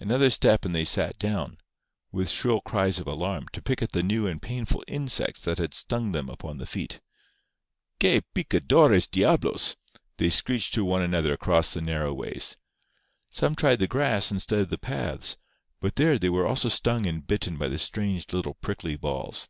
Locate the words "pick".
3.60-3.82